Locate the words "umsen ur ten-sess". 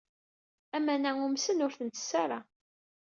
1.25-2.11